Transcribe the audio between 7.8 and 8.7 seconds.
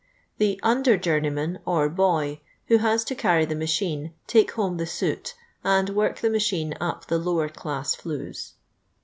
flues.